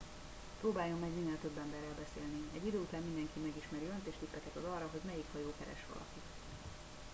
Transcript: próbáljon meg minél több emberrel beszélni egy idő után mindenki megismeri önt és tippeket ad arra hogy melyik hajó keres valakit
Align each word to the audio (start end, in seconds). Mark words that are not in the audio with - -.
próbáljon 0.61 0.99
meg 0.99 1.15
minél 1.15 1.37
több 1.41 1.57
emberrel 1.57 1.95
beszélni 2.03 2.41
egy 2.55 2.65
idő 2.67 2.77
után 2.77 3.01
mindenki 3.03 3.39
megismeri 3.41 3.85
önt 3.85 4.07
és 4.07 4.13
tippeket 4.19 4.55
ad 4.55 4.63
arra 4.63 4.87
hogy 4.91 5.01
melyik 5.05 5.25
hajó 5.33 5.53
keres 5.59 5.85
valakit 5.93 6.23